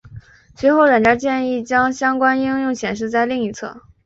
[0.55, 3.83] 随后软件建议将相关应用显示在另一侧。